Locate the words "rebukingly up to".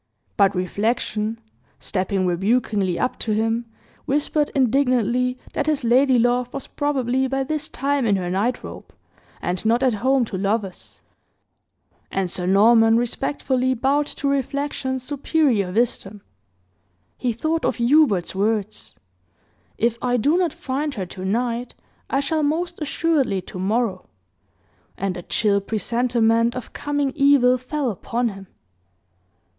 2.25-3.33